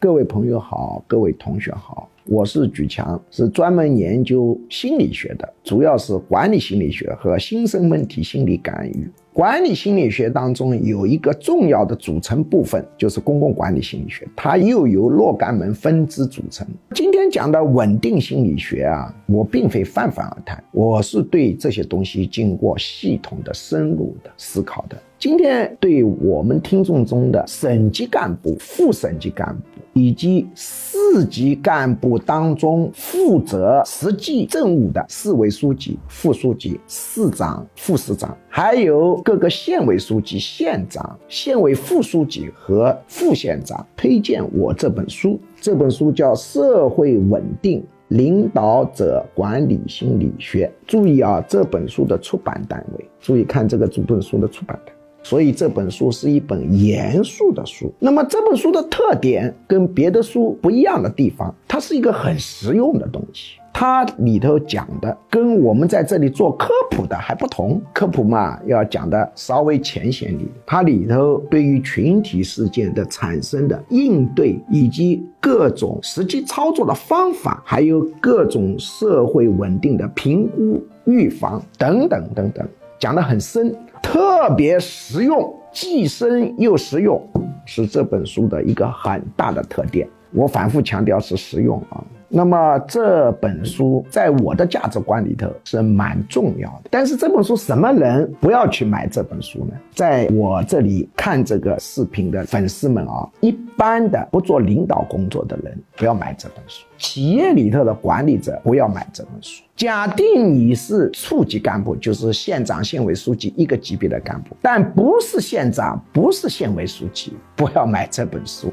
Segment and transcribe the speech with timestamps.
[0.00, 9.10] 各位朋友好，各位同学好，我是举强，是专门研究心理学的，主要是管理心理学和新生问题心理干预。
[9.32, 16.64] 管理心理学当中有一个重要的组成部分，就是公共管理心理学，它又由若干门分支组成。
[16.94, 24.96] 今天讲的稳定心理学啊，我并非泛泛而谈，我是对这些东西经过系统的、深入的思考的。
[25.18, 45.40] 今天对我们听众中的省级干部、副省级干部以及市级干部当中负责实际政务的市委书记、副书记、市长、副市长，还有各个县委书记、县长、县委副书记和副县长，推荐我这本书。
[45.60, 50.66] 这本书叫《社会稳定领导者管理心理学》。
[50.86, 54.97] 注意啊，这本书的出版单位，注意看这个这本书的出版单位。
[55.22, 57.92] 所以这本书是一本严肃的书。
[57.98, 63.58] 那么这本书的特点跟别的书不一样的地方，它是一个很实用的东西。
[63.70, 67.80] 它里头讲的跟我们在这里做科普的还不同。
[67.92, 70.50] 科普嘛，要讲的稍微浅显点。
[70.66, 82.66] 它里头对于群体事件的产生的应对，以及各种实际操作的方法，还有各种社会稳定的评估、预防等等等等，
[82.98, 83.74] 讲得很深。
[84.02, 87.20] 特别实用，既深又实用，
[87.64, 90.08] 是这本书的一个很大的特点。
[90.32, 92.02] 我反复强调是实用啊。
[92.28, 96.90] 那么这本书在我的价值观里头是蛮重要的。
[96.90, 99.72] 但是这本书什么人不要去买这本书呢？
[99.94, 106.84] 在我这里看这个视频的粉丝们啊，一般的不做领导工作的人不要买这本书。
[106.98, 109.62] 企业里头的管理者不要买这本书。
[109.76, 118.72] 假定你是处级干部，就是县长、县委书记一个级别的干部，但不是县长，不是县委书记，不要买这本书，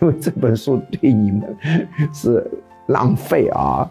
[0.00, 1.56] 因为这本书对你们
[2.12, 2.44] 是。
[2.86, 3.88] 浪费啊！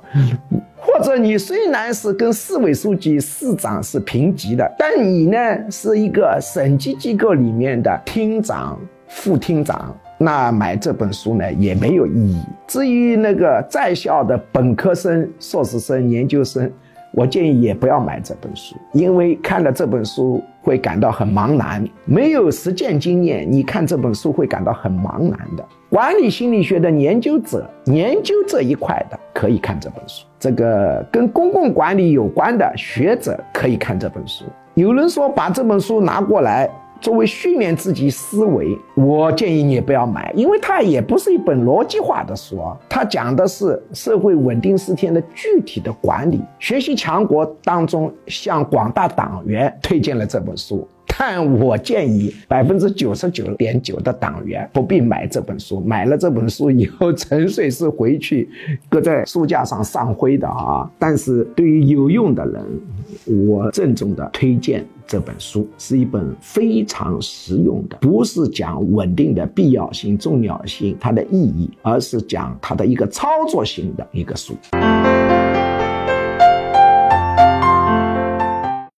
[0.78, 5.38] 或者你虽然是跟市委书记、市长是平级的，但你呢
[5.72, 12.42] 是一个省级机构里面的厅长、副厅长，那买这本书呢也没有意义。
[12.68, 16.72] 至于那个在校的本科生、硕士生、研究生，
[17.12, 25.66] 我建议也不要买这本书，因为看了这本书会感到很茫然，没有实践经验，你看这本书会感到很茫然的。
[25.96, 34.44] 管理心理学的研究者，研究这一块的可以看这本书；这个跟公共管理有关的学者可以看这本书。
[34.74, 36.70] 有人说把这本书拿过来。
[37.02, 42.58] 作为训练自己思维，我建议你不要买，因为它也不是一本逻辑化的书。
[42.90, 46.42] 它讲的是社会稳定四天的具体的管理。
[46.58, 55.80] 学习强国当中向广大党员推荐了这本书，但我建议百分之九十九点九的党员不必买这本书。
[55.82, 58.50] 买了这本书以后，纯粹是回去
[58.90, 60.90] 搁在书架上上灰的啊。
[61.00, 64.86] 但是对于有用的人，我郑重的推荐。
[65.08, 74.56] 这本书是一本非常实用的，不是讲稳定的必要性、重要性、它的意义，而是讲它的一个操作性的一个书。